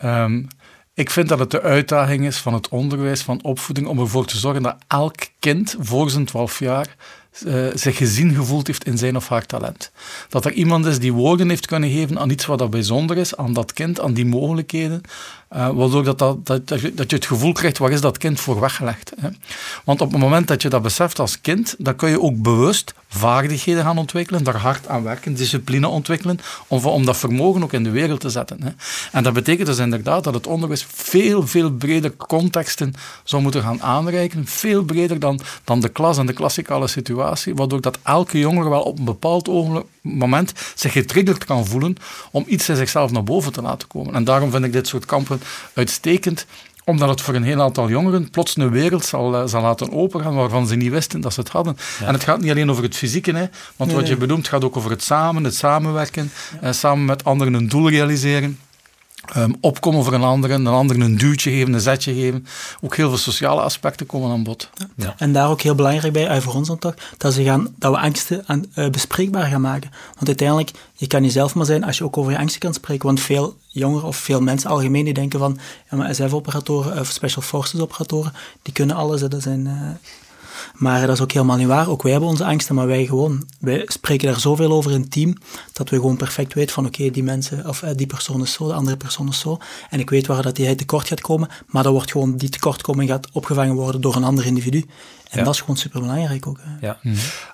[0.04, 0.48] Um,
[0.94, 4.38] ik vind dat het de uitdaging is van het onderwijs, van opvoeding, om ervoor te
[4.38, 6.96] zorgen dat elk kind voor zijn 12 jaar
[7.46, 9.92] uh, zich gezien gevoeld heeft in zijn of haar talent.
[10.28, 13.36] Dat er iemand is die woorden heeft kunnen geven aan iets wat dat bijzonder is,
[13.36, 15.00] aan dat kind, aan die mogelijkheden,
[15.56, 18.60] uh, waardoor dat, dat, dat, dat, je, het gevoel krijgt, waar is dat kind voor
[18.60, 19.12] weggelegd?
[19.20, 19.28] Hè?
[19.84, 22.94] Want op het moment dat je dat beseft als kind, dan kun je ook bewust
[23.08, 27.84] vaardigheden gaan ontwikkelen, daar hard aan werken, discipline ontwikkelen, om, om dat vermogen ook in
[27.84, 28.62] de wereld te zetten.
[28.62, 28.70] Hè?
[29.12, 33.82] En dat betekent dus inderdaad dat het onderwijs veel, veel breder contexten zou moeten gaan
[33.82, 38.68] aanreiken, veel breder dan, dan de klas en de klassikale situatie, waardoor dat elke jongere
[38.68, 39.48] wel op een bepaald
[40.02, 41.96] moment zich getriggerd kan voelen
[42.30, 44.14] om iets in zichzelf naar boven te laten komen.
[44.14, 45.40] En daarom vind ik dit soort kampen
[45.74, 46.46] uitstekend
[46.84, 50.34] omdat het voor een heel aantal jongeren plots een wereld zal, uh, zal laten opengaan
[50.34, 51.76] waarvan ze niet wisten dat ze het hadden.
[52.04, 54.76] En het gaat niet alleen over het fysieke, hè, want wat je benoemt gaat ook
[54.76, 56.68] over het samen, het samenwerken, ja.
[56.68, 58.58] uh, samen met anderen een doel realiseren.
[59.36, 62.46] Um, opkomen voor een ander, een ander een duwtje geven, een zetje geven.
[62.80, 64.70] Ook heel veel sociale aspecten komen aan bod.
[64.96, 65.14] Ja.
[65.18, 67.98] En daar ook heel belangrijk bij, voor ons dan toch, dat, ze gaan, dat we
[67.98, 69.90] angsten aan, uh, bespreekbaar gaan maken.
[70.14, 73.06] Want uiteindelijk, je kan jezelf maar zijn als je ook over je angsten kan spreken.
[73.06, 75.58] Want veel jongeren of veel mensen algemeen die denken van,
[75.90, 78.32] ja, maar SF-operatoren of Special Forces-operatoren,
[78.62, 79.20] die kunnen alles.
[79.20, 79.90] Dat zijn uh,
[80.74, 81.88] maar dat is ook helemaal niet waar.
[81.88, 85.10] Ook wij hebben onze angsten, maar wij gewoon, wij spreken daar zoveel over in het
[85.10, 85.36] team,
[85.72, 88.66] dat we gewoon perfect weten van oké, die mensen, of eh, die persoon is zo,
[88.66, 89.58] de andere persoon is zo.
[89.90, 93.10] En ik weet waar dat die tekort gaat komen, maar dan wordt gewoon die tekortkoming
[93.10, 94.86] gaat opgevangen worden door een ander individu.
[95.32, 96.58] En dat is gewoon superbelangrijk ook.
[96.80, 96.98] Ja.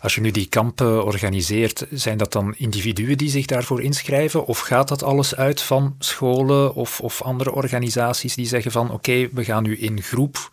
[0.00, 4.46] Als je nu die kampen organiseert, zijn dat dan individuen die zich daarvoor inschrijven?
[4.46, 9.28] Of gaat dat alles uit van scholen of, of andere organisaties die zeggen van oké,
[9.32, 10.50] we gaan nu in groep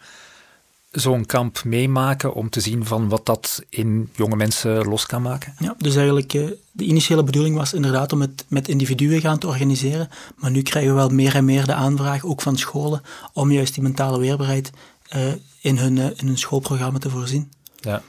[0.96, 5.56] zo'n kamp meemaken om te zien van wat dat in jonge mensen los kan maken?
[5.60, 9.48] Ja, dus eigenlijk uh, de initiële bedoeling was inderdaad om het met individuen gaan te
[9.48, 13.02] organiseren, maar nu krijgen we wel meer en meer de aanvraag, ook van scholen,
[13.34, 14.72] om juist die mentale weerbaarheid
[15.16, 15.22] uh,
[15.62, 17.52] in, hun, uh, in hun schoolprogramma te voorzien.
[17.76, 18.02] Ja.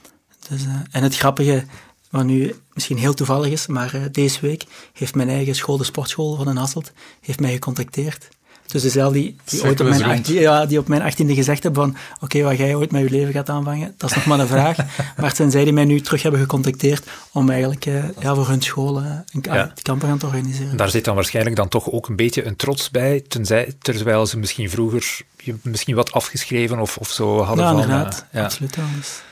[0.49, 1.65] Dus, en het grappige,
[2.11, 6.37] wat nu misschien heel toevallig is, maar deze week heeft mijn eigen school, de sportschool
[6.37, 8.29] van Den Hasselt, heeft mij gecontacteerd
[8.67, 11.97] dus dezelfde die, die, ooit op mijn, ja, die op mijn achttiende gezegd hebben van
[12.21, 14.77] oké, wat jij ooit met je leven gaat aanvangen, dat is nog maar een vraag.
[15.17, 18.49] maar het zijn zij die mij nu terug hebben gecontacteerd om eigenlijk uh, ja, voor
[18.49, 19.73] hun school een ja.
[19.83, 20.77] kampen gaan te organiseren.
[20.77, 24.39] Daar zit dan waarschijnlijk dan toch ook een beetje een trots bij, tenzij, terwijl ze
[24.39, 25.25] misschien vroeger
[25.63, 27.81] misschien wat afgeschreven of, of zo hadden ja, van...
[27.81, 28.79] Inderdaad, uh, absoluut.
[28.97, 29.23] Dus.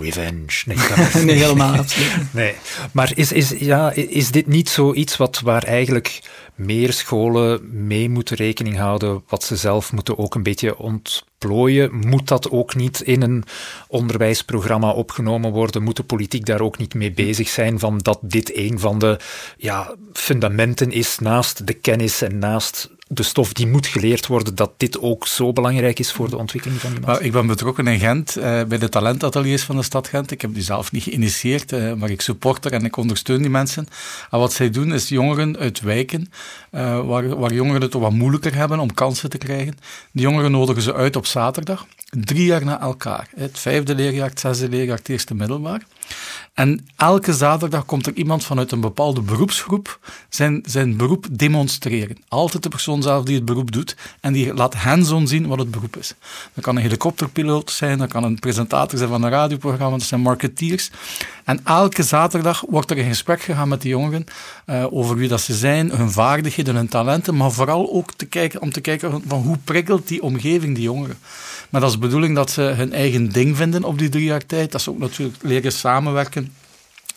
[0.00, 0.62] Revenge.
[0.64, 0.76] Nee,
[1.24, 2.54] nee helemaal absoluut Nee.
[2.92, 6.20] Maar is, is, ja, is dit niet zoiets wat, waar eigenlijk
[6.54, 11.94] meer scholen mee moeten rekening houden, wat ze zelf moeten ook een beetje ontplooien?
[12.06, 13.44] Moet dat ook niet in een
[13.88, 15.82] onderwijsprogramma opgenomen worden?
[15.82, 19.18] Moet de politiek daar ook niet mee bezig zijn van dat dit een van de
[19.56, 24.72] ja, fundamenten is naast de kennis en naast de stof die moet geleerd worden, dat
[24.76, 27.24] dit ook zo belangrijk is voor de ontwikkeling van die mensen?
[27.24, 30.30] ik ben betrokken in Gent, uh, bij de talentateliers van de stad Gent.
[30.30, 33.86] Ik heb die zelf niet geïnitieerd, uh, maar ik supporter en ik ondersteun die mensen.
[34.30, 36.30] En wat zij doen, is jongeren uit wijken,
[36.70, 39.76] uh, waar, waar jongeren het wat moeilijker hebben om kansen te krijgen.
[40.12, 41.86] Die jongeren nodigen ze uit op zaterdag,
[42.20, 43.28] drie jaar na elkaar.
[43.36, 45.82] Het vijfde leerjaar, het zesde leerjaar, het eerste middelbaar.
[46.54, 49.98] En elke zaterdag komt er iemand vanuit een bepaalde beroepsgroep
[50.28, 52.16] zijn, zijn beroep demonstreren.
[52.28, 55.70] Altijd de persoon zelf die het beroep doet en die laat hands-on zien wat het
[55.70, 56.14] beroep is.
[56.54, 60.20] Dat kan een helikopterpiloot zijn, dat kan een presentator zijn van een radioprogramma, dat zijn
[60.20, 60.90] marketeers.
[61.44, 64.24] En elke zaterdag wordt er in gesprek gegaan met die jongeren
[64.66, 68.60] uh, over wie dat ze zijn, hun vaardigheden, hun talenten, maar vooral ook te kijken,
[68.60, 71.18] om te kijken van hoe prikkelt die omgeving die jongeren.
[71.70, 74.72] Maar dat is bedoeling dat ze hun eigen ding vinden op die drie jaar tijd.
[74.72, 76.52] Dat ze ook natuurlijk leren samenwerken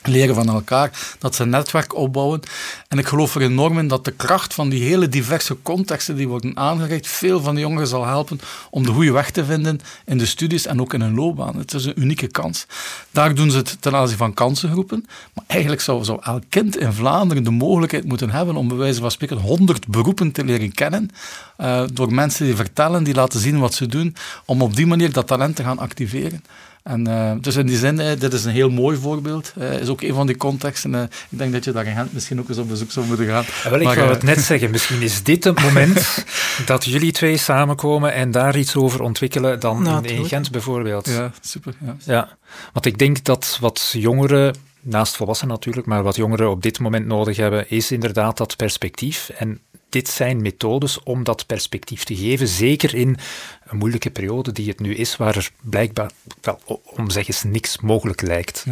[0.08, 2.42] leren van elkaar, dat ze een netwerk opbouwen.
[2.88, 6.28] En ik geloof er enorm in dat de kracht van die hele diverse contexten die
[6.28, 8.40] worden aangereikt, veel van de jongeren zal helpen
[8.70, 11.58] om de goede weg te vinden in de studies en ook in hun loopbaan.
[11.58, 12.66] Het is een unieke kans.
[13.12, 15.06] Daar doen ze het ten aanzien van kansengroepen.
[15.34, 19.00] Maar eigenlijk zou, zou elk kind in Vlaanderen de mogelijkheid moeten hebben om bij wijze
[19.00, 21.10] van spreken 100 beroepen te leren kennen.
[21.58, 24.16] Uh, door mensen die vertellen, die laten zien wat ze doen,
[24.46, 26.44] om op die manier dat talent te gaan activeren.
[26.86, 29.54] En, uh, dus in die zin, uh, dit is een heel mooi voorbeeld.
[29.58, 30.94] Uh, is ook een van die contexten.
[31.30, 33.44] ik denk dat je daar in Gent misschien ook eens op bezoek zou moeten gaan.
[33.64, 36.26] Ja, wel, ik wou het net zeggen, misschien is dit het moment
[36.66, 41.08] dat jullie twee samenkomen en daar iets over ontwikkelen dan nou, in, in, Gent bijvoorbeeld.
[41.08, 41.74] Ja, super.
[41.86, 41.96] Ja.
[42.06, 42.38] ja,
[42.74, 47.06] want ik denk dat wat jongeren naast volwassenen natuurlijk, maar wat jongeren op dit moment
[47.06, 49.30] nodig hebben, is inderdaad dat perspectief.
[49.38, 49.60] En
[49.96, 53.18] dit zijn methodes om dat perspectief te geven, zeker in
[53.66, 57.80] een moeilijke periode die het nu is, waar er blijkbaar, wel, om zeg eens, niks
[57.80, 58.66] mogelijk lijkt.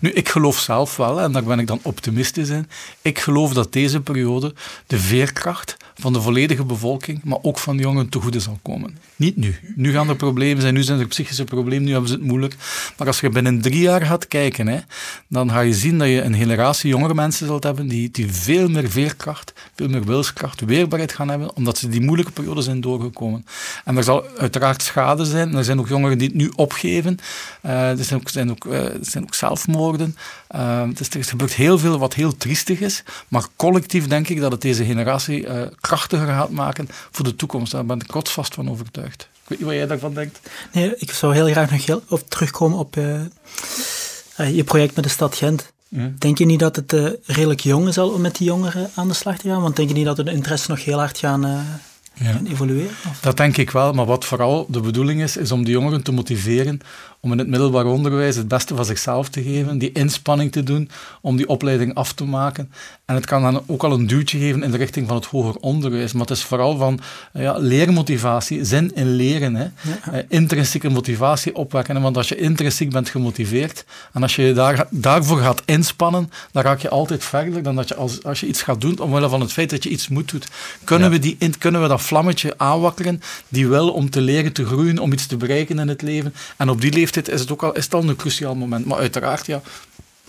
[0.00, 2.68] Nu, ik geloof zelf wel, en daar ben ik dan optimistisch in,
[3.02, 4.54] ik geloof dat deze periode
[4.86, 8.98] de veerkracht van de volledige bevolking, maar ook van jongeren te goede zal komen.
[9.16, 9.56] Niet nu.
[9.74, 12.56] Nu gaan er problemen zijn, nu zijn er psychische problemen, nu hebben ze het moeilijk.
[12.96, 14.78] Maar als je binnen drie jaar gaat kijken, hè,
[15.28, 18.68] dan ga je zien dat je een generatie jongere mensen zult hebben die, die veel
[18.68, 23.46] meer veerkracht, veel meer wilskracht, weerbaarheid gaan hebben, omdat ze die moeilijke periode zijn doorgekomen.
[23.84, 25.54] En er zal uiteraard schade zijn.
[25.54, 27.18] Er zijn ook jongeren die het nu opgeven.
[27.66, 30.16] Uh, er, zijn ook, zijn ook, er zijn ook zelfmoorden.
[30.54, 33.02] Uh, dus er gebeurt heel veel wat heel triestig is.
[33.28, 35.46] Maar collectief denk ik dat het deze generatie
[35.88, 37.72] krachtiger gaat maken voor de toekomst.
[37.72, 39.22] Daar ben ik rotsvast van overtuigd.
[39.22, 40.40] Ik weet niet wat jij daarvan denkt.
[40.72, 42.94] Nee, ik zou heel graag nog heel op terugkomen op
[44.36, 45.72] je project met de stad Gent.
[46.18, 49.14] Denk je niet dat het redelijk jong is al om met die jongeren aan de
[49.14, 49.62] slag te gaan?
[49.62, 51.40] Want denk je niet dat de interesse nog heel hard gaan,
[52.14, 52.40] ja.
[52.44, 52.90] evolueren?
[53.20, 56.12] Dat denk ik wel, maar wat vooral de bedoeling is, is om de jongeren te
[56.12, 56.80] motiveren
[57.20, 60.90] om in het middelbaar onderwijs het beste van zichzelf te geven, die inspanning te doen
[61.20, 62.72] om die opleiding af te maken.
[63.04, 65.56] En het kan dan ook al een duwtje geven in de richting van het hoger
[65.60, 67.00] onderwijs, maar het is vooral van
[67.32, 69.66] ja, leermotivatie, zin in leren, hè.
[70.12, 72.02] Eh, intrinsieke motivatie opwekken.
[72.02, 76.62] Want als je intrinsiek bent gemotiveerd en als je je daar, daarvoor gaat inspannen, dan
[76.62, 79.40] raak je altijd verder dan dat je als, als je iets gaat doen, omwille van
[79.40, 80.42] het feit dat je iets moet doen.
[80.84, 84.98] Kunnen, we, die, kunnen we dat vlammetje aanwakkeren, die wil om te leren te groeien,
[84.98, 86.34] om iets te bereiken in het leven.
[86.56, 88.86] En op die leeftijd is het ook al, is het al een cruciaal moment.
[88.86, 89.60] Maar uiteraard, ja,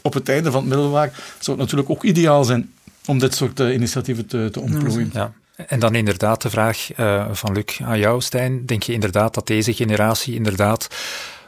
[0.01, 2.73] op het einde van het middelbaar zou het natuurlijk ook ideaal zijn
[3.05, 5.09] om dit soort uh, initiatieven te, te ontplooien.
[5.13, 5.31] Ja.
[5.67, 8.65] En dan inderdaad de vraag uh, van Luc aan jou, Stijn.
[8.65, 10.87] Denk je inderdaad dat deze generatie inderdaad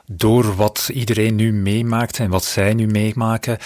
[0.06, 3.58] door wat iedereen nu meemaakt en wat zij nu meemaken,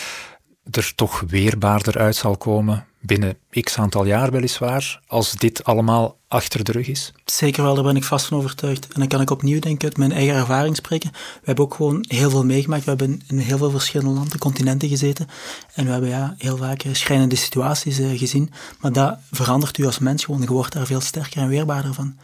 [0.71, 6.63] er toch weerbaarder uit zal komen binnen x aantal jaar weliswaar, als dit allemaal achter
[6.63, 7.13] de rug is?
[7.25, 8.87] Zeker wel, daar ben ik vast van overtuigd.
[8.93, 11.11] En dan kan ik opnieuw denk ik uit mijn eigen ervaring spreken.
[11.11, 12.83] We hebben ook gewoon heel veel meegemaakt.
[12.83, 15.27] We hebben in heel veel verschillende landen, continenten gezeten.
[15.73, 18.51] En we hebben ja, heel vaak schrijnende situaties uh, gezien.
[18.79, 20.41] Maar dat verandert u als mens gewoon.
[20.41, 22.17] Je wordt daar veel sterker en weerbaarder van.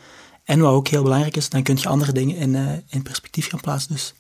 [0.44, 3.50] En wat ook heel belangrijk is, dan kun je andere dingen in, uh, in perspectief
[3.50, 3.92] gaan plaatsen.
[3.92, 4.14] Dus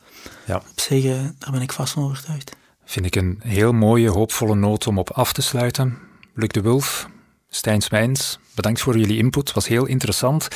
[0.45, 0.55] ja.
[0.55, 2.51] op zich, uh, daar ben ik vast van overtuigd.
[2.91, 5.97] Vind ik een heel mooie, hoopvolle noot om op af te sluiten.
[6.33, 7.09] Luc de Wulf,
[7.49, 9.53] Stijn Swijns, bedankt voor jullie input.
[9.53, 10.47] was heel interessant.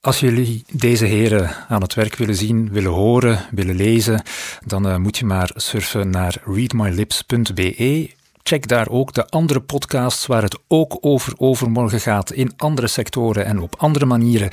[0.00, 4.22] Als jullie deze heren aan het werk willen zien, willen horen, willen lezen,
[4.66, 8.10] dan uh, moet je maar surfen naar readmylips.be.
[8.42, 13.44] Check daar ook de andere podcasts waar het ook over overmorgen gaat in andere sectoren
[13.44, 14.50] en op andere manieren,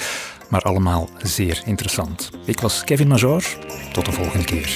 [0.49, 2.29] maar allemaal zeer interessant.
[2.45, 3.43] Ik was Kevin Major.
[3.93, 4.75] Tot de volgende keer.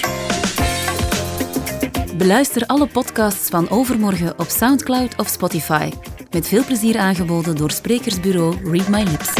[2.17, 5.91] Beluister alle podcasts van Overmorgen op Soundcloud of Spotify.
[6.31, 9.33] Met veel plezier aangeboden door sprekersbureau Read My Lips.